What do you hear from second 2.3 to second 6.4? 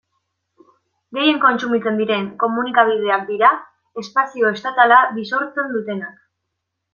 komunikabideak dira espazio estatala bisortzen dutenak.